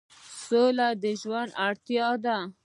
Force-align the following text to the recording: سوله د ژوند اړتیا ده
سوله 0.43 0.87
د 1.01 1.03
ژوند 1.21 1.51
اړتیا 1.67 2.09
ده 2.23 2.37